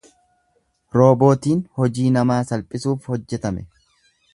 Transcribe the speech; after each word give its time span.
Roobootiin 0.97 1.61
hojii 1.81 2.09
namaa 2.19 2.41
salphisuuf 2.53 3.11
hojjetame. 3.13 3.69